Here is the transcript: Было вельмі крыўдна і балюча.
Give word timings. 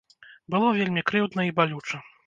Было 0.55 0.71
вельмі 0.79 1.05
крыўдна 1.13 1.41
і 1.51 1.55
балюча. 1.61 2.05